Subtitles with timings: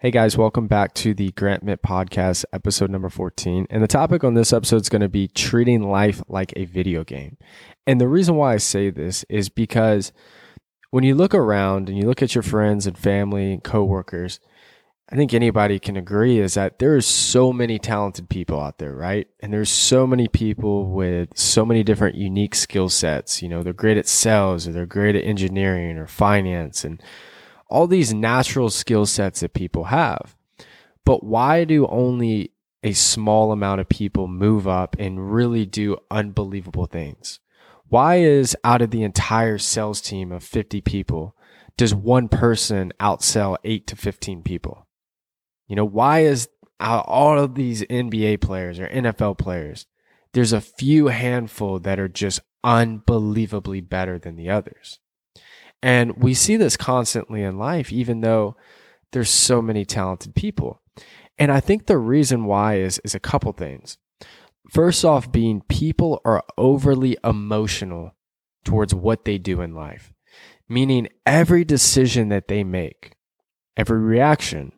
[0.00, 3.66] Hey guys, welcome back to the Grant Mitt Podcast, episode number 14.
[3.68, 7.02] And the topic on this episode is going to be treating life like a video
[7.02, 7.36] game.
[7.84, 10.12] And the reason why I say this is because
[10.92, 14.38] when you look around and you look at your friends and family and coworkers,
[15.10, 18.94] I think anybody can agree is that there are so many talented people out there,
[18.94, 19.26] right?
[19.40, 23.42] And there's so many people with so many different unique skill sets.
[23.42, 27.02] You know, they're great at sales or they're great at engineering or finance and
[27.68, 30.36] all these natural skill sets that people have.
[31.04, 32.52] But why do only
[32.82, 37.40] a small amount of people move up and really do unbelievable things?
[37.88, 41.34] Why is out of the entire sales team of 50 people,
[41.76, 44.86] does one person outsell 8 to 15 people?
[45.66, 46.48] You know, why is
[46.80, 49.86] all of these NBA players or NFL players,
[50.32, 55.00] there's a few handful that are just unbelievably better than the others?
[55.82, 58.56] And we see this constantly in life, even though
[59.12, 60.80] there's so many talented people.
[61.38, 63.96] And I think the reason why is, is a couple things.
[64.70, 68.14] First off, being people are overly emotional
[68.64, 70.12] towards what they do in life,
[70.68, 73.14] meaning every decision that they make,
[73.76, 74.72] every reaction,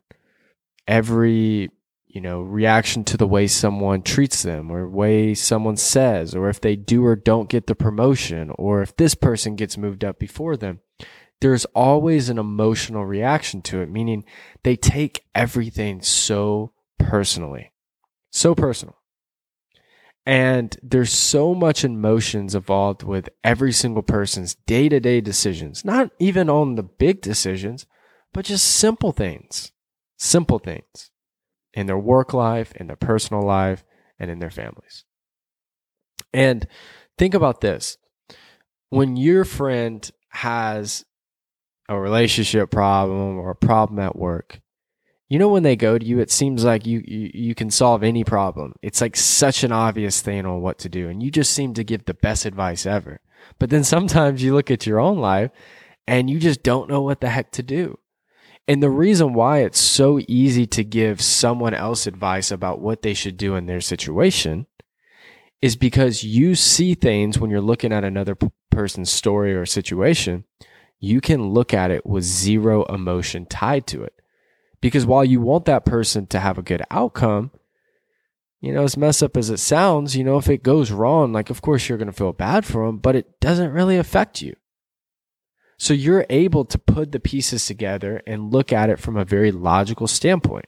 [0.87, 1.71] every
[2.13, 6.61] you know, reaction to the way someone treats them or way someone says, or if
[6.61, 10.57] they do or don't get the promotion, or if this person gets moved up before
[10.57, 10.81] them.
[11.41, 14.25] There's always an emotional reaction to it, meaning
[14.63, 17.73] they take everything so personally,
[18.31, 18.97] so personal.
[20.27, 26.11] And there's so much emotions involved with every single person's day to day decisions, not
[26.19, 27.87] even on the big decisions,
[28.35, 29.73] but just simple things,
[30.19, 31.11] simple things
[31.75, 33.85] in their work life, in their personal life,
[34.19, 35.05] and in their families.
[36.33, 36.67] And
[37.19, 37.97] think about this
[38.91, 41.05] when your friend has
[41.89, 44.61] a relationship problem or a problem at work,
[45.29, 48.03] you know when they go to you, it seems like you, you you can solve
[48.03, 48.75] any problem.
[48.83, 51.85] It's like such an obvious thing on what to do, and you just seem to
[51.85, 53.21] give the best advice ever.
[53.59, 55.51] But then sometimes you look at your own life
[56.07, 57.99] and you just don't know what the heck to do.
[58.71, 63.15] And the reason why it's so easy to give someone else advice about what they
[63.15, 64.69] should do in their situation
[65.61, 68.39] is because you see things when you're looking at another
[68.71, 70.45] person's story or situation,
[71.01, 74.15] you can look at it with zero emotion tied to it.
[74.81, 77.51] Because while you want that person to have a good outcome,
[78.61, 81.51] you know, as messed up as it sounds, you know, if it goes wrong, like,
[81.51, 84.55] of course, you're going to feel bad for them, but it doesn't really affect you.
[85.81, 89.51] So you're able to put the pieces together and look at it from a very
[89.51, 90.67] logical standpoint.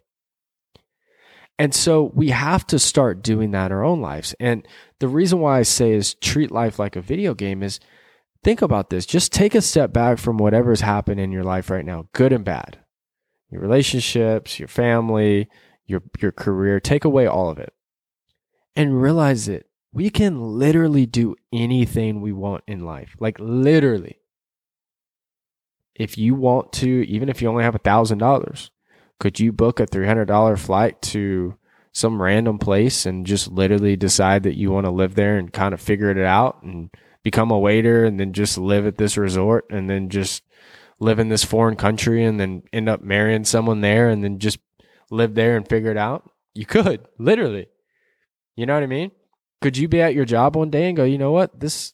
[1.58, 4.34] And so we have to start doing that in our own lives.
[4.40, 4.66] And
[5.00, 7.78] the reason why I say is treat life like a video game is
[8.42, 9.04] think about this.
[9.04, 12.32] Just take a step back from whatever whatever's happened in your life right now, good
[12.32, 12.78] and bad.
[13.50, 15.46] Your relationships, your family,
[15.84, 17.74] your your career, take away all of it.
[18.74, 23.14] And realize that we can literally do anything we want in life.
[23.20, 24.21] Like literally
[25.94, 28.70] if you want to, even if you only have a thousand dollars,
[29.20, 31.56] could you book a three hundred dollar flight to
[31.92, 35.74] some random place and just literally decide that you want to live there and kind
[35.74, 36.90] of figure it out and
[37.22, 40.42] become a waiter and then just live at this resort and then just
[40.98, 44.58] live in this foreign country and then end up marrying someone there and then just
[45.10, 46.28] live there and figure it out?
[46.54, 47.66] You could, literally.
[48.56, 49.10] You know what I mean?
[49.60, 51.60] Could you be at your job one day and go, you know what?
[51.60, 51.92] This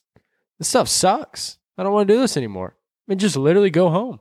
[0.57, 1.57] this stuff sucks.
[1.77, 2.75] I don't want to do this anymore
[3.09, 4.19] and just literally go home,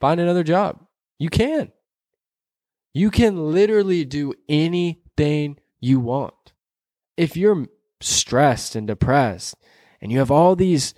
[0.00, 0.84] find another job.
[1.18, 1.70] You can.
[2.92, 6.52] You can literally do anything you want.
[7.16, 7.66] If you're
[8.00, 9.56] stressed and depressed
[10.00, 10.94] and you have all these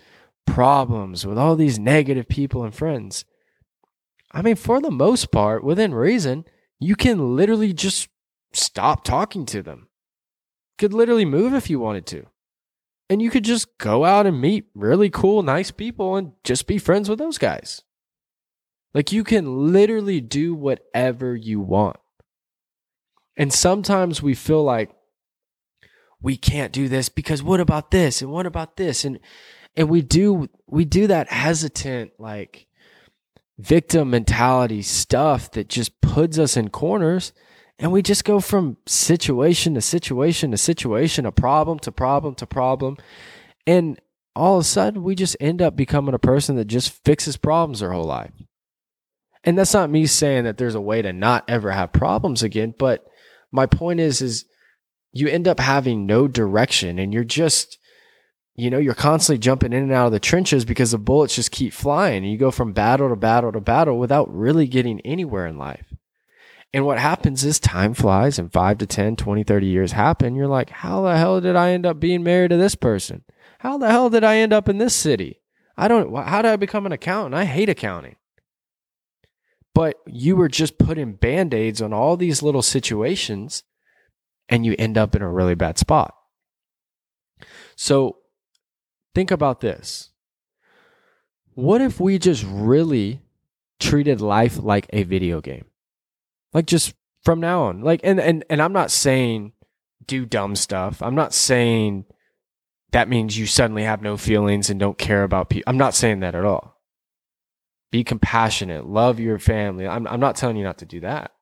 [0.46, 3.24] problems with all these negative people and friends,
[4.32, 6.44] I mean, for the most part, within reason,
[6.78, 8.08] you can literally just
[8.52, 9.88] stop talking to them.
[10.78, 12.26] Could literally move if you wanted to
[13.08, 16.78] and you could just go out and meet really cool, nice people and just be
[16.78, 17.82] friends with those guys.
[18.94, 21.98] Like you can literally do whatever you want.
[23.36, 24.90] And sometimes we feel like
[26.20, 29.20] we can't do this because what about this and what about this and
[29.76, 32.66] and we do we do that hesitant like
[33.58, 37.32] victim mentality stuff that just puts us in corners
[37.78, 42.46] and we just go from situation to situation to situation, a problem to problem to
[42.46, 42.96] problem.
[43.66, 44.00] And
[44.34, 47.80] all of a sudden, we just end up becoming a person that just fixes problems
[47.80, 48.32] their whole life.
[49.44, 52.74] And that's not me saying that there's a way to not ever have problems again,
[52.78, 53.06] but
[53.52, 54.44] my point is is
[55.12, 57.78] you end up having no direction and you're just
[58.58, 61.50] you know, you're constantly jumping in and out of the trenches because the bullets just
[61.50, 62.24] keep flying.
[62.24, 65.85] And you go from battle to battle to battle without really getting anywhere in life.
[66.72, 70.34] And what happens is time flies and 5 to 10, 20, 30 years happen.
[70.34, 73.24] You're like, how the hell did I end up being married to this person?
[73.60, 75.40] How the hell did I end up in this city?
[75.76, 77.34] I don't, how did I become an accountant?
[77.34, 78.16] I hate accounting.
[79.74, 83.62] But you were just putting band aids on all these little situations
[84.48, 86.14] and you end up in a really bad spot.
[87.74, 88.18] So
[89.14, 90.10] think about this.
[91.54, 93.20] What if we just really
[93.78, 95.66] treated life like a video game?
[96.52, 96.94] Like just
[97.24, 97.80] from now on.
[97.80, 99.52] Like and and and I'm not saying
[100.06, 101.02] do dumb stuff.
[101.02, 102.04] I'm not saying
[102.92, 105.70] that means you suddenly have no feelings and don't care about people.
[105.70, 106.80] I'm not saying that at all.
[107.90, 109.86] Be compassionate, love your family.
[109.86, 111.32] I'm, I'm not telling you not to do that.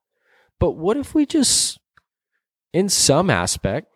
[0.60, 1.78] But what if we just,
[2.72, 3.88] in some aspect,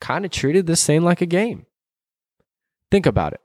[0.00, 1.66] kind of treated this thing like a game?
[2.90, 3.40] Think about it.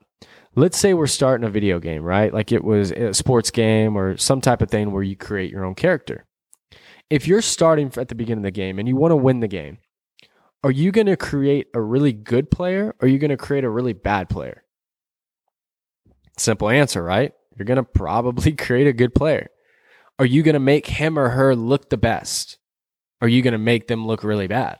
[0.54, 2.32] Let's say we're starting a video game, right?
[2.32, 5.64] Like it was a sports game or some type of thing where you create your
[5.64, 6.26] own character.
[7.12, 9.46] If you're starting at the beginning of the game and you want to win the
[9.46, 9.76] game,
[10.64, 13.64] are you going to create a really good player or are you going to create
[13.64, 14.64] a really bad player?
[16.38, 17.34] Simple answer, right?
[17.54, 19.50] You're going to probably create a good player.
[20.18, 22.56] Are you going to make him or her look the best?
[23.20, 24.78] Are you going to make them look really bad?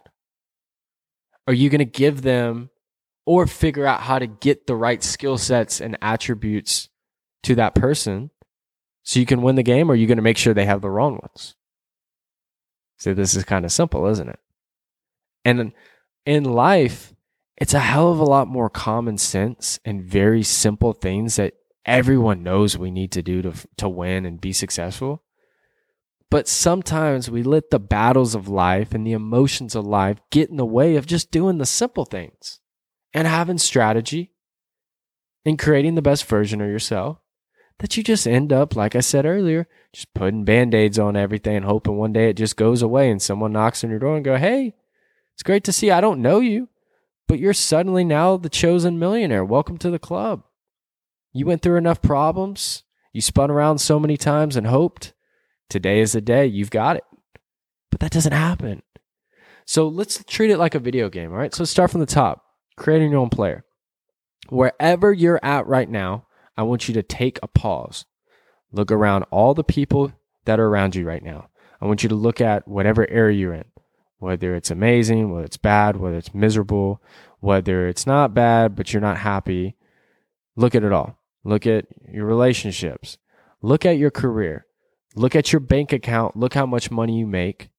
[1.46, 2.70] Are you going to give them
[3.26, 6.88] or figure out how to get the right skill sets and attributes
[7.42, 8.30] to that person
[9.02, 9.90] so you can win the game?
[9.90, 11.56] Or are you going to make sure they have the wrong ones?
[13.02, 14.38] So this is kind of simple, isn't it?
[15.44, 15.72] And
[16.24, 17.12] in life,
[17.56, 21.54] it's a hell of a lot more common sense and very simple things that
[21.84, 25.24] everyone knows we need to do to, to win and be successful.
[26.30, 30.56] But sometimes we let the battles of life and the emotions of life get in
[30.56, 32.60] the way of just doing the simple things
[33.12, 34.30] and having strategy
[35.44, 37.21] and creating the best version of yourself
[37.78, 41.56] that you just end up, like I said earlier, just putting band aids on everything
[41.56, 44.24] and hoping one day it just goes away and someone knocks on your door and
[44.24, 44.74] go, Hey,
[45.34, 45.90] it's great to see.
[45.90, 46.68] I don't know you,
[47.26, 49.44] but you're suddenly now the chosen millionaire.
[49.44, 50.44] Welcome to the club.
[51.32, 52.84] You went through enough problems.
[53.12, 55.12] You spun around so many times and hoped.
[55.68, 56.46] Today is the day.
[56.46, 57.04] You've got it.
[57.90, 58.82] But that doesn't happen.
[59.64, 61.32] So let's treat it like a video game.
[61.32, 61.54] All right.
[61.54, 62.44] So start from the top,
[62.76, 63.64] creating your own player.
[64.48, 66.26] Wherever you're at right now,
[66.56, 68.04] I want you to take a pause.
[68.72, 70.12] Look around all the people
[70.44, 71.48] that are around you right now.
[71.80, 73.64] I want you to look at whatever area you're in,
[74.18, 77.02] whether it's amazing, whether it's bad, whether it's miserable,
[77.40, 79.76] whether it's not bad, but you're not happy.
[80.56, 81.18] Look at it all.
[81.44, 83.18] Look at your relationships.
[83.60, 84.66] Look at your career.
[85.14, 86.36] Look at your bank account.
[86.36, 87.70] Look how much money you make.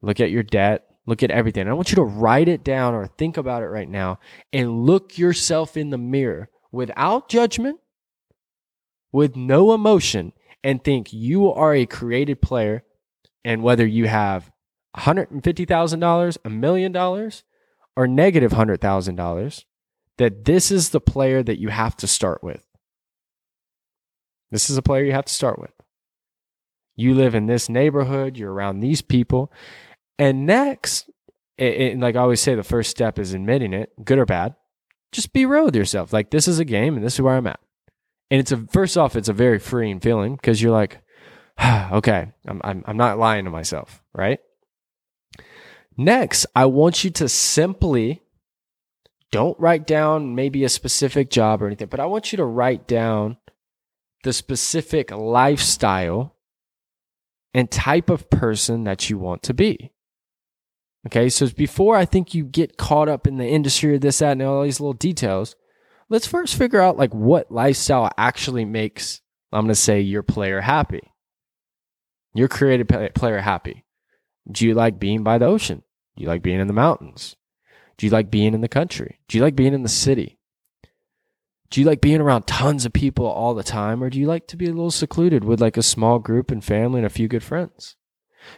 [0.00, 0.86] Look at your debt.
[1.04, 1.68] Look at everything.
[1.68, 4.20] I want you to write it down or think about it right now
[4.52, 7.80] and look yourself in the mirror without judgment,
[9.12, 10.32] with no emotion,
[10.64, 12.82] and think you are a created player.
[13.44, 14.50] And whether you have
[14.96, 17.44] $150,000, a million dollars,
[17.96, 19.64] or negative $100,000,
[20.18, 22.64] that this is the player that you have to start with.
[24.50, 25.72] This is a player you have to start with.
[26.94, 29.50] You live in this neighborhood, you're around these people.
[30.18, 31.10] And next,
[31.56, 34.54] it, like I always say, the first step is admitting it, good or bad.
[35.10, 36.12] Just be real with yourself.
[36.12, 37.60] Like, this is a game and this is where I'm at.
[38.32, 41.02] And it's a, first off, it's a very freeing feeling because you're like,
[41.62, 44.40] okay, I'm, I'm, I'm not lying to myself, right?
[45.98, 48.22] Next, I want you to simply
[49.32, 52.88] don't write down maybe a specific job or anything, but I want you to write
[52.88, 53.36] down
[54.24, 56.34] the specific lifestyle
[57.52, 59.92] and type of person that you want to be.
[61.06, 64.32] Okay, so before I think you get caught up in the industry or this, that,
[64.32, 65.54] and all these little details,
[66.12, 69.20] let's first figure out like what lifestyle actually makes,
[69.52, 71.12] I'm going to say, your player happy.
[72.34, 73.84] Your creative player happy.
[74.50, 75.82] Do you like being by the ocean?
[76.16, 77.36] Do you like being in the mountains?
[77.96, 79.20] Do you like being in the country?
[79.28, 80.38] Do you like being in the city?
[81.72, 84.46] do you like being around tons of people all the time or do you like
[84.46, 87.28] to be a little secluded with like a small group and family and a few
[87.28, 87.96] good friends?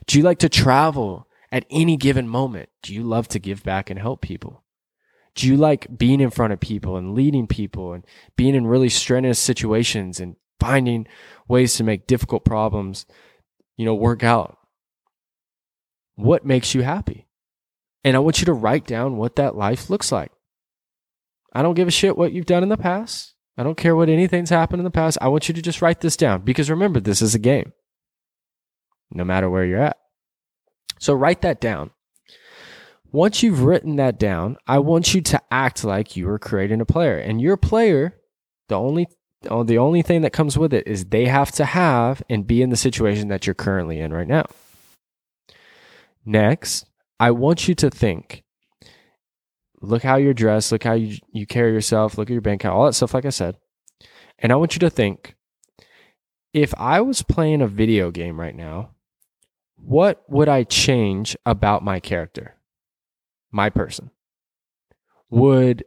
[0.06, 2.70] Do you like to travel at any given moment?
[2.82, 4.63] Do you love to give back and help people?
[5.34, 8.04] Do you like being in front of people and leading people and
[8.36, 11.06] being in really strenuous situations and finding
[11.48, 13.06] ways to make difficult problems,
[13.76, 14.56] you know, work out?
[16.14, 17.26] What makes you happy?
[18.04, 20.30] And I want you to write down what that life looks like.
[21.52, 23.34] I don't give a shit what you've done in the past.
[23.56, 25.18] I don't care what anything's happened in the past.
[25.20, 27.72] I want you to just write this down because remember, this is a game,
[29.10, 29.96] no matter where you're at.
[30.98, 31.90] So write that down.
[33.14, 36.84] Once you've written that down, I want you to act like you are creating a
[36.84, 37.16] player.
[37.16, 38.18] And your player,
[38.68, 39.06] the only
[39.48, 42.60] oh, the only thing that comes with it is they have to have and be
[42.60, 44.46] in the situation that you're currently in right now.
[46.24, 46.86] Next,
[47.20, 48.42] I want you to think.
[49.80, 52.74] Look how you're dressed, look how you, you carry yourself, look at your bank account,
[52.74, 53.58] all that stuff, like I said.
[54.40, 55.36] And I want you to think
[56.52, 58.90] if I was playing a video game right now,
[59.76, 62.56] what would I change about my character,
[63.54, 64.10] my person?
[65.30, 65.84] Would,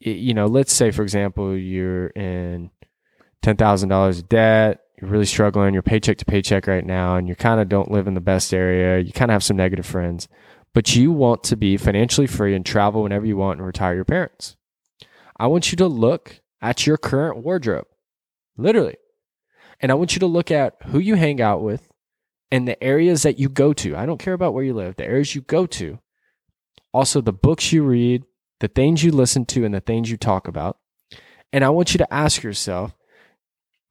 [0.00, 2.70] you know, let's say, for example, you're in
[3.42, 7.60] $10,000 of debt, you're really struggling, you're paycheck to paycheck right now, and you kind
[7.60, 10.28] of don't live in the best area, you kind of have some negative friends,
[10.74, 14.04] but you want to be financially free and travel whenever you want and retire your
[14.04, 14.56] parents.
[15.38, 17.86] I want you to look at your current wardrobe,
[18.56, 18.96] literally.
[19.80, 21.88] And I want you to look at who you hang out with
[22.50, 23.94] and the areas that you go to.
[23.94, 25.98] I don't care about where you live, the areas you go to.
[26.96, 28.24] Also, the books you read,
[28.60, 30.78] the things you listen to, and the things you talk about.
[31.52, 32.94] And I want you to ask yourself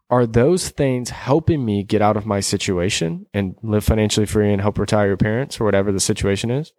[0.09, 4.59] are those things helping me get out of my situation and live financially free and
[4.59, 6.73] help retire your parents or whatever the situation is?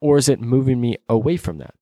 [0.00, 1.74] Or is it moving me away from that?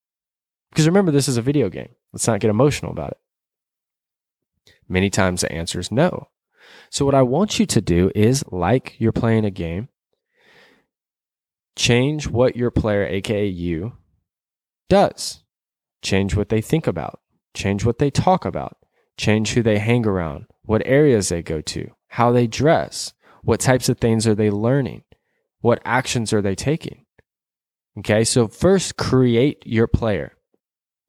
[0.70, 1.90] Because remember, this is a video game.
[2.10, 4.72] Let's not get emotional about it.
[4.88, 6.28] Many times the answer is no.
[6.88, 9.90] So, what I want you to do is, like you're playing a game,
[11.80, 13.94] change what your player, aka you,
[14.90, 15.42] does.
[16.02, 17.20] Change what they think about,
[17.54, 18.76] change what they talk about,
[19.16, 23.88] change who they hang around, what areas they go to, how they dress, what types
[23.88, 25.02] of things are they learning,
[25.60, 27.06] what actions are they taking.
[27.98, 30.36] Okay, so first create your player.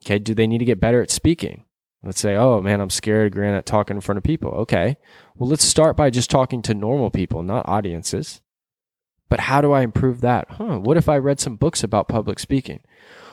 [0.06, 1.66] Okay, do they need to get better at speaking?
[2.02, 4.52] Let's say, oh man, I'm scared, Grant, at talking in front of people.
[4.52, 4.96] Okay.
[5.36, 8.42] Well, let's start by just talking to normal people, not audiences.
[9.32, 10.48] But how do I improve that?
[10.50, 10.80] Huh.
[10.80, 12.82] What if I read some books about public speaking?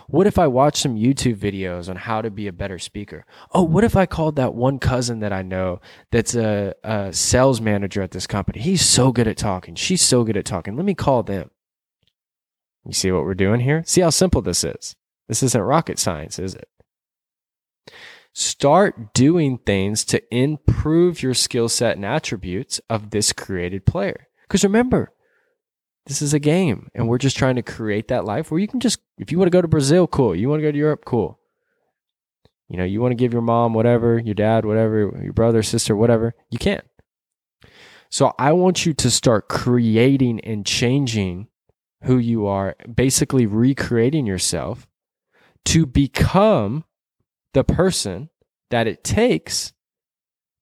[0.06, 3.26] What if I watched some YouTube videos on how to be a better speaker?
[3.50, 5.80] Oh, what if I called that one cousin that I know
[6.12, 8.60] that's a, a sales manager at this company?
[8.60, 9.74] He's so good at talking.
[9.74, 10.76] She's so good at talking.
[10.76, 11.50] Let me call them.
[12.86, 13.82] You see what we're doing here?
[13.84, 14.94] See how simple this is?
[15.26, 16.68] This isn't rocket science, is it?
[18.32, 24.28] Start doing things to improve your skill set and attributes of this created player.
[24.42, 25.12] Because remember,
[26.08, 28.80] this is a game and we're just trying to create that life where you can
[28.80, 30.34] just, if you want to go to Brazil, cool.
[30.34, 31.38] You want to go to Europe, cool.
[32.68, 35.94] You know, you want to give your mom whatever, your dad, whatever, your brother, sister,
[35.94, 36.80] whatever, you can.
[38.10, 41.48] So I want you to start creating and changing
[42.04, 44.86] who you are, basically recreating yourself
[45.66, 46.84] to become
[47.52, 48.30] the person
[48.70, 49.74] that it takes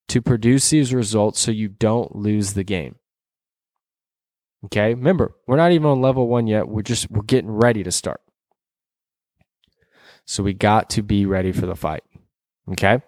[0.09, 2.97] to produce these results so you don't lose the game.
[4.67, 4.95] Okay?
[4.95, 6.69] Remember, we're not even on level 1 yet.
[6.69, 8.21] We're just we're getting ready to start.
[10.25, 12.03] So we got to be ready for the fight.
[12.73, 13.01] Okay?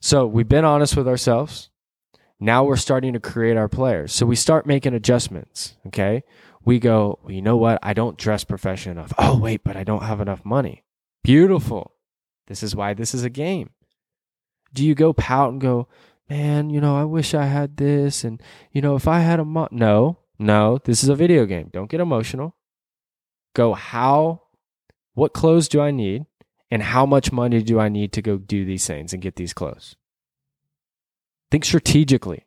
[0.00, 1.70] So we've been honest with ourselves.
[2.40, 4.12] Now we're starting to create our players.
[4.12, 6.24] So we start making adjustments, okay?
[6.64, 7.78] We go, well, you know what?
[7.82, 9.12] I don't dress professional enough.
[9.18, 10.84] Oh, wait, but I don't have enough money.
[11.22, 11.92] Beautiful.
[12.48, 13.70] This is why this is a game.
[14.72, 15.88] Do you go pout and go,
[16.28, 18.24] man, you know, I wish I had this.
[18.24, 18.42] And,
[18.72, 19.68] you know, if I had a mo-.
[19.70, 21.70] no, no, this is a video game.
[21.72, 22.54] Don't get emotional.
[23.54, 24.42] Go, how,
[25.14, 26.26] what clothes do I need?
[26.70, 29.52] And how much money do I need to go do these things and get these
[29.52, 29.94] clothes?
[31.50, 32.46] Think strategically.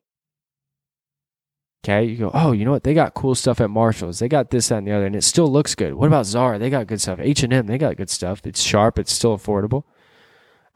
[1.85, 2.83] Okay, you go, oh, you know what?
[2.83, 4.19] They got cool stuff at Marshalls.
[4.19, 5.93] They got this, that, and the other, and it still looks good.
[5.93, 6.59] What about Zara?
[6.59, 7.19] They got good stuff.
[7.21, 8.41] H and M, they got good stuff.
[8.45, 8.99] It's sharp.
[8.99, 9.83] It's still affordable.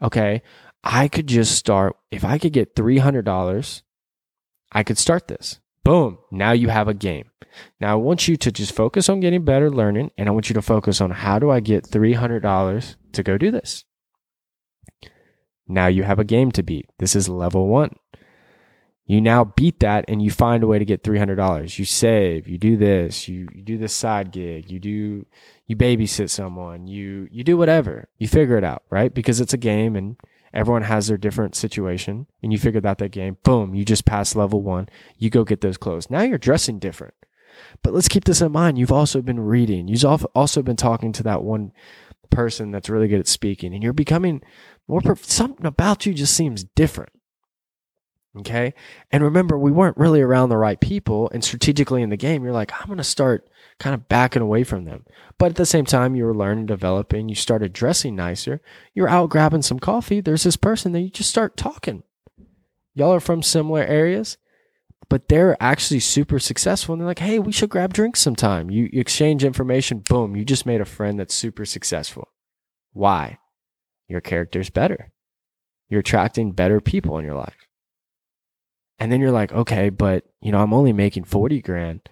[0.00, 0.40] Okay,
[0.82, 1.96] I could just start.
[2.10, 3.82] If I could get three hundred dollars,
[4.70, 5.60] I could start this.
[5.84, 6.18] Boom!
[6.30, 7.30] Now you have a game.
[7.80, 10.54] Now I want you to just focus on getting better, learning, and I want you
[10.54, 13.84] to focus on how do I get three hundred dollars to go do this.
[15.68, 16.86] Now you have a game to beat.
[16.98, 17.96] This is level one.
[19.04, 21.78] You now beat that and you find a way to get $300.
[21.78, 25.26] You save, you do this, you, you do this side gig, you do,
[25.66, 28.08] you babysit someone, you, you do whatever.
[28.18, 29.12] You figure it out, right?
[29.12, 30.16] Because it's a game and
[30.52, 33.36] everyone has their different situation and you figured out that game.
[33.42, 34.88] Boom, you just passed level one.
[35.18, 36.10] You go get those clothes.
[36.10, 37.14] Now you're dressing different.
[37.82, 38.78] But let's keep this in mind.
[38.78, 39.88] You've also been reading.
[39.88, 41.72] You've also been talking to that one
[42.30, 44.42] person that's really good at speaking and you're becoming
[44.88, 47.12] more, something about you just seems different
[48.38, 48.72] Okay.
[49.10, 51.30] And remember, we weren't really around the right people.
[51.34, 53.46] And strategically in the game, you're like, I'm going to start
[53.78, 55.04] kind of backing away from them.
[55.38, 58.62] But at the same time, you were learning, developing, you started dressing nicer.
[58.94, 60.20] You're out grabbing some coffee.
[60.20, 62.04] There's this person that you just start talking.
[62.94, 64.38] Y'all are from similar areas,
[65.10, 66.94] but they're actually super successful.
[66.94, 68.70] And they're like, hey, we should grab drinks sometime.
[68.70, 69.98] You, you exchange information.
[69.98, 70.36] Boom.
[70.36, 72.28] You just made a friend that's super successful.
[72.92, 73.38] Why?
[74.08, 75.12] Your character's better.
[75.90, 77.68] You're attracting better people in your life.
[79.02, 82.08] And then you're like, okay, but you know, I'm only making 40 grand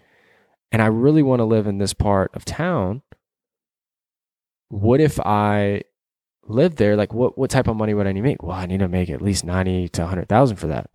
[0.73, 3.03] and I really want to live in this part of town,
[4.71, 5.83] what if I
[6.43, 6.97] live there?
[6.97, 8.43] Like, what, what type of money would I need to make?
[8.43, 10.91] Well, I need to make at least 90 to 100,000 for that.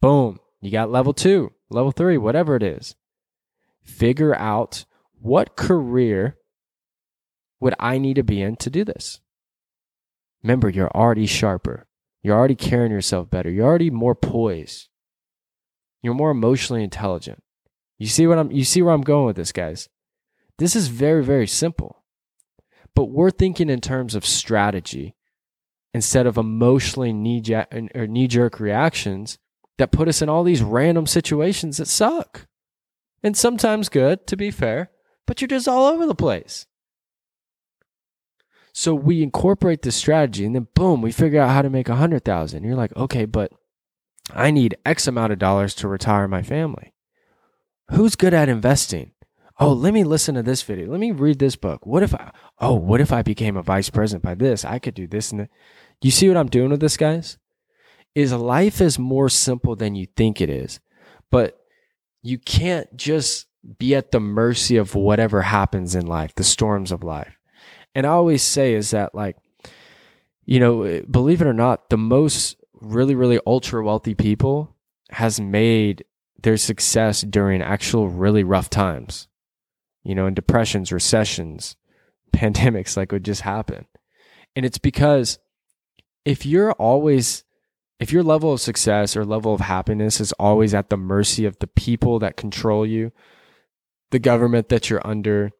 [0.00, 0.40] Boom.
[0.60, 2.96] You got level two, level three, whatever it is.
[3.84, 4.84] Figure out
[5.20, 6.38] what career
[7.60, 9.20] would I need to be in to do this?
[10.42, 11.86] Remember, you're already sharper.
[12.20, 13.48] You're already carrying yourself better.
[13.48, 14.88] You're already more poised.
[16.06, 17.42] You're more emotionally intelligent.
[17.98, 19.88] You see what I'm you see where I'm going with this, guys?
[20.56, 22.04] This is very, very simple.
[22.94, 25.16] But we're thinking in terms of strategy
[25.92, 27.42] instead of emotionally knee
[27.92, 29.38] or knee jerk reactions
[29.78, 32.46] that put us in all these random situations that suck.
[33.24, 34.90] And sometimes good, to be fair,
[35.26, 36.66] but you're just all over the place.
[38.72, 41.96] So we incorporate this strategy and then boom, we figure out how to make a
[41.96, 42.62] hundred thousand.
[42.62, 43.50] You're like, okay, but
[44.32, 46.92] I need X amount of dollars to retire my family.
[47.90, 49.12] Who's good at investing?
[49.58, 50.90] Oh, let me listen to this video.
[50.90, 51.86] Let me read this book.
[51.86, 54.64] What if I, oh, what if I became a vice president by this?
[54.64, 55.50] I could do this and that.
[56.02, 57.38] You see what I'm doing with this, guys?
[58.14, 60.80] Is life is more simple than you think it is,
[61.30, 61.58] but
[62.22, 63.46] you can't just
[63.78, 67.38] be at the mercy of whatever happens in life, the storms of life.
[67.94, 69.36] And I always say is that like,
[70.44, 72.56] you know, believe it or not, the most
[72.92, 74.74] really, really ultra wealthy people
[75.10, 76.04] has made
[76.42, 79.28] their success during actual really rough times,
[80.04, 81.76] you know, in depressions, recessions,
[82.32, 83.86] pandemics like would just happen.
[84.54, 85.38] And it's because
[86.24, 87.44] if you're always,
[88.00, 91.58] if your level of success or level of happiness is always at the mercy of
[91.58, 93.12] the people that control you,
[94.10, 95.50] the government that you're under,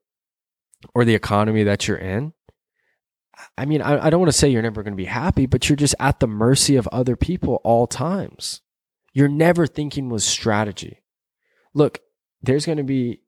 [0.94, 2.32] or the economy that you're in,
[3.56, 5.68] I mean, I, I don't want to say you're never going to be happy, but
[5.68, 8.62] you're just at the mercy of other people all times.
[9.12, 11.02] You're never thinking with strategy.
[11.74, 12.00] Look,
[12.42, 13.20] there's going to be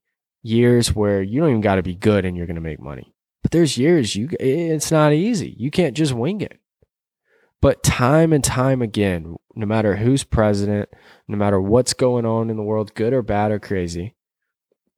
[0.43, 3.15] years where you don't even got to be good and you're going to make money.
[3.43, 5.55] But there's years you it's not easy.
[5.59, 6.59] You can't just wing it.
[7.61, 10.89] But time and time again, no matter who's president,
[11.27, 14.15] no matter what's going on in the world, good or bad or crazy,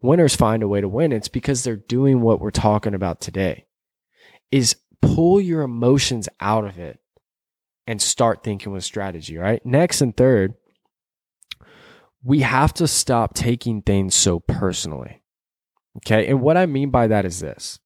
[0.03, 1.13] winners find a way to win.
[1.13, 3.67] It's because they're doing what we're talking about today.
[4.51, 7.01] Is pull your emotions out of it
[7.87, 9.65] and start thinking with strategy, right?
[9.65, 10.55] Next and third,
[12.23, 15.23] we have to stop taking things so personally.
[15.99, 16.29] Okay.
[16.29, 17.79] And what I mean by that is this.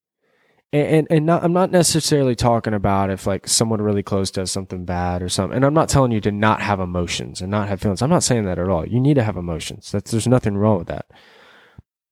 [0.73, 4.51] And, and, and not, I'm not necessarily talking about if like someone really close does
[4.51, 5.57] something bad or something.
[5.57, 8.03] And I'm not telling you to not have emotions and not have feelings.
[8.03, 8.87] I'm not saying that at all.
[8.87, 9.93] You need to have emotions.
[9.93, 11.07] That's, there's nothing wrong with that.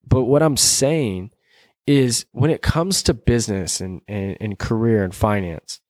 [0.07, 1.31] But what I'm saying
[1.85, 5.81] is when it comes to business and, and, and career and finance,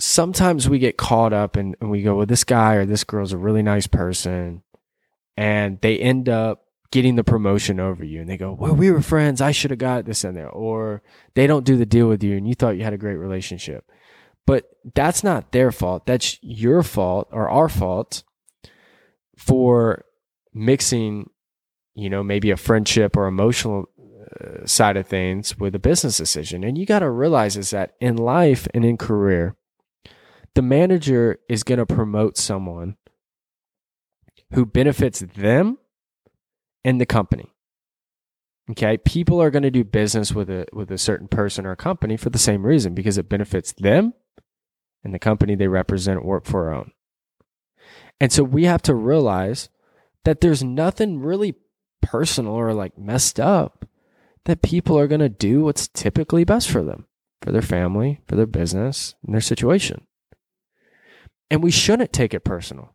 [0.00, 3.32] sometimes we get caught up and, and we go, well, this guy or this girl's
[3.32, 4.62] a really nice person.
[5.36, 8.20] And they end up getting the promotion over you.
[8.20, 9.40] And they go, well, we were friends.
[9.40, 10.50] I should have got this in there.
[10.50, 11.02] Or
[11.34, 13.90] they don't do the deal with you and you thought you had a great relationship.
[14.46, 16.06] But that's not their fault.
[16.06, 18.24] That's your fault or our fault
[19.36, 20.04] for
[20.52, 21.30] mixing,
[21.94, 23.86] you know, maybe a friendship or emotional
[24.40, 26.64] uh, side of things with a business decision.
[26.64, 29.56] And you got to realize is that in life and in career,
[30.54, 32.96] the manager is going to promote someone
[34.52, 35.78] who benefits them
[36.84, 37.52] and the company.
[38.70, 42.16] Okay, people are going to do business with a with a certain person or company
[42.16, 44.14] for the same reason because it benefits them
[45.02, 46.92] and the company they represent work for own.
[48.20, 49.68] And so we have to realize
[50.24, 51.56] that there's nothing really
[52.02, 53.86] personal or like messed up
[54.44, 57.06] that people are going to do what's typically best for them,
[57.40, 60.06] for their family, for their business, and their situation.
[61.50, 62.94] And we shouldn't take it personal.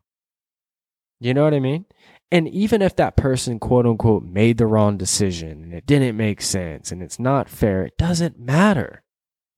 [1.20, 1.86] You know what I mean?
[2.30, 6.42] And even if that person, quote unquote, made the wrong decision and it didn't make
[6.42, 9.02] sense and it's not fair, it doesn't matter.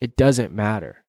[0.00, 1.04] It doesn't matter.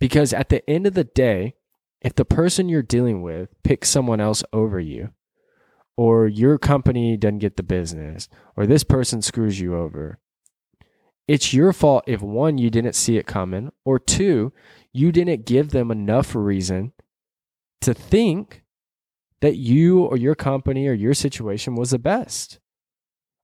[0.00, 1.54] Because at the end of the day,
[2.00, 5.10] if the person you're dealing with picks someone else over you,
[5.98, 10.20] or your company doesn't get the business, or this person screws you over,
[11.26, 14.52] it's your fault if one, you didn't see it coming, or two,
[14.92, 16.92] you didn't give them enough reason
[17.80, 18.62] to think
[19.40, 22.60] that you or your company or your situation was the best.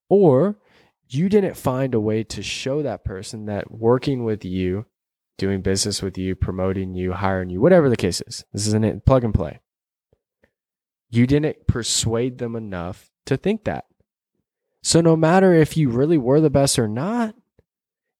[0.08, 0.56] Or
[1.08, 4.86] you didn't find a way to show that person that working with you,
[5.38, 9.02] doing business with you, promoting you, hiring you, whatever the case is, this is a
[9.04, 9.58] plug and play.
[11.14, 13.84] You didn't persuade them enough to think that.
[14.82, 17.36] So no matter if you really were the best or not,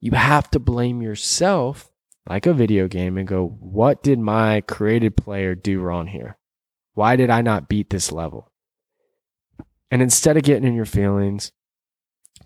[0.00, 1.90] you have to blame yourself
[2.28, 6.38] like a video game and go, what did my created player do wrong here?
[6.92, 8.52] Why did I not beat this level?
[9.90, 11.50] And instead of getting in your feelings,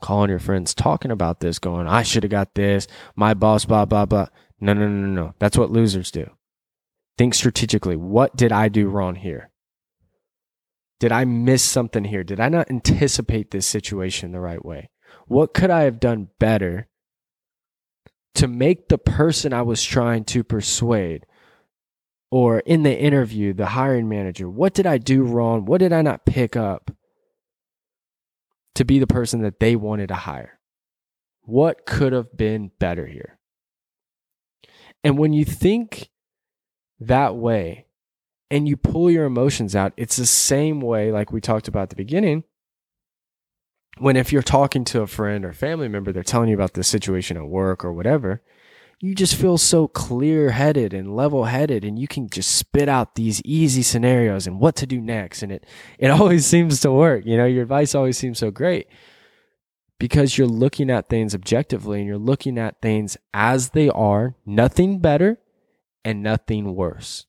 [0.00, 3.84] calling your friends, talking about this, going, I should have got this, my boss, blah,
[3.84, 4.28] blah, blah.
[4.62, 5.34] No, no, no, no, no.
[5.40, 6.30] That's what losers do.
[7.18, 7.96] Think strategically.
[7.96, 9.50] What did I do wrong here?
[11.00, 12.24] Did I miss something here?
[12.24, 14.90] Did I not anticipate this situation the right way?
[15.26, 16.88] What could I have done better
[18.34, 21.26] to make the person I was trying to persuade
[22.30, 25.64] or in the interview, the hiring manager, what did I do wrong?
[25.64, 26.90] What did I not pick up
[28.74, 30.60] to be the person that they wanted to hire?
[31.42, 33.38] What could have been better here?
[35.02, 36.10] And when you think
[37.00, 37.87] that way
[38.50, 41.90] and you pull your emotions out, it's the same way, like we talked about at
[41.90, 42.44] the beginning.
[43.98, 46.84] When if you're talking to a friend or family member, they're telling you about the
[46.84, 48.42] situation at work or whatever,
[49.00, 53.14] you just feel so clear headed and level headed and you can just spit out
[53.14, 55.42] these easy scenarios and what to do next.
[55.42, 55.66] And it,
[55.98, 57.24] it always seems to work.
[57.24, 58.88] You know, your advice always seems so great
[59.98, 65.00] because you're looking at things objectively and you're looking at things as they are, nothing
[65.00, 65.38] better
[66.04, 67.26] and nothing worse.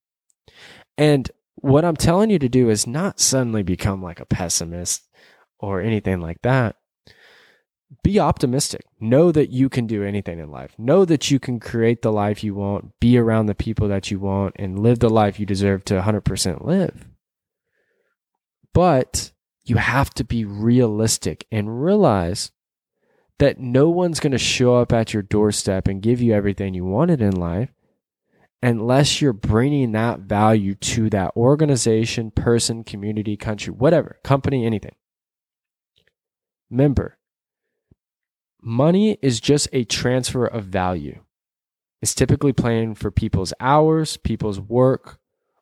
[1.00, 5.08] And what I'm telling you to do is not suddenly become like a pessimist
[5.58, 6.76] or anything like that
[8.04, 8.86] be optimistic.
[9.00, 10.74] Know that you can do anything in life.
[10.78, 14.20] Know that you can create the life you want, be around the people that you
[14.20, 17.08] want, and live the life you deserve to 100% live.
[18.74, 19.32] But
[19.64, 22.52] you have to be realistic and realize
[23.40, 26.86] that no one's going to show up at your doorstep and give you everything you
[26.86, 27.70] wanted in life
[28.62, 34.96] unless you're bringing that value to that organization, person, community, country, whatever, company, anything.
[36.70, 37.20] Remember,
[38.62, 41.22] Money is just a transfer of value.
[42.02, 45.20] It's typically paying for people's hours, people's work,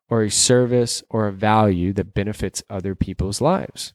[0.10, 3.94] or a service or a value that benefits other people's lives.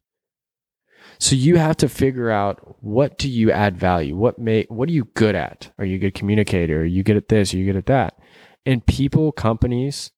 [1.18, 4.16] So you have to figure out what do you add value?
[4.16, 5.72] What may what are you good at?
[5.78, 6.82] Are you a good communicator?
[6.82, 7.52] Are you good at this?
[7.52, 8.18] Are you good at that?
[8.64, 10.12] And people, companies,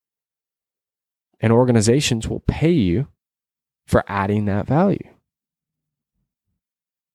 [1.41, 3.09] and organizations will pay you
[3.87, 5.15] for adding that value.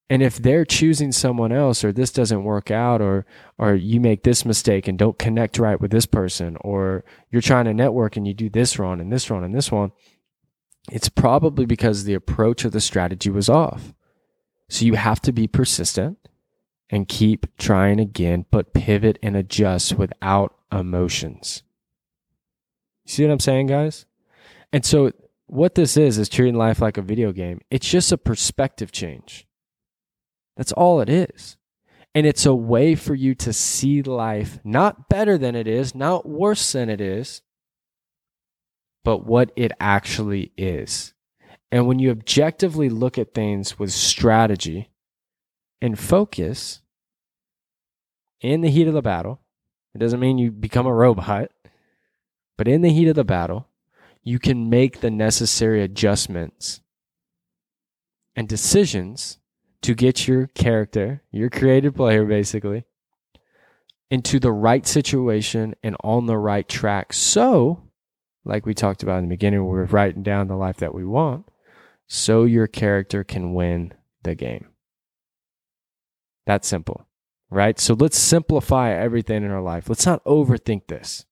[0.10, 3.28] And if they're choosing someone else or this doesn't work out or
[3.60, 7.66] or you make this mistake and don't connect right with this person or you're trying
[7.66, 9.92] to network and you do this wrong and this wrong and this one,
[10.92, 13.94] it's probably because the approach of the strategy was off.
[14.68, 16.29] So you have to be persistent
[16.90, 21.64] and keep trying again, but pivot and adjust without emotions.
[23.06, 24.06] You see what I'm saying, guys?
[24.72, 25.12] And so
[25.48, 27.62] what this is is treating life like a video game.
[27.72, 29.48] It's just a perspective change.
[30.58, 31.58] That's all it is.
[32.14, 36.28] And it's a way for you to see life not better than it is, not
[36.28, 37.42] worse than it is,
[39.04, 41.14] but what it actually is.
[41.72, 44.89] And when you objectively look at things with strategy
[45.82, 46.82] and focus
[48.42, 49.42] in the heat of the battle,
[49.94, 51.52] it doesn't mean you become a robot,
[52.58, 53.68] but in the heat of the battle,
[54.24, 56.82] you can make the necessary adjustments
[58.36, 59.40] and decisions
[59.82, 62.84] to get your character, your created player basically,
[64.12, 67.14] into the right situation and on the right track.
[67.14, 67.84] So,
[68.44, 71.48] like we talked about in the beginning, we're writing down the life that we want,
[72.08, 74.68] so your character can win the game.
[76.50, 77.08] That's simple,
[77.50, 77.80] right?
[77.80, 79.88] So let's simplify everything in our life.
[79.88, 81.26] Let's not overthink this.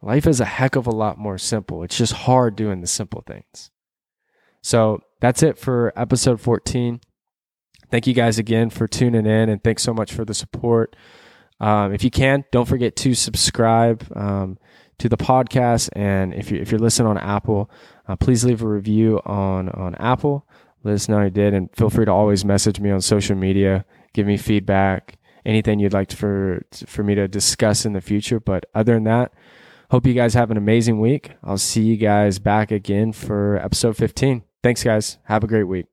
[0.00, 1.82] Life is a heck of a lot more simple.
[1.82, 3.70] It's just hard doing the simple things.
[4.62, 7.00] So that's it for episode 14
[7.92, 10.96] thank you guys again for tuning in and thanks so much for the support.
[11.60, 14.58] Um, if you can, don't forget to subscribe um,
[14.98, 15.90] to the podcast.
[15.92, 17.70] And if, you, if you're listening on Apple,
[18.08, 20.48] uh, please leave a review on, on Apple.
[20.82, 21.54] Let us know you did.
[21.54, 25.92] And feel free to always message me on social media, give me feedback, anything you'd
[25.92, 28.40] like for, for me to discuss in the future.
[28.40, 29.32] But other than that,
[29.90, 31.32] hope you guys have an amazing week.
[31.42, 34.42] I'll see you guys back again for episode 15.
[34.62, 35.18] Thanks, guys.
[35.24, 35.91] Have a great week.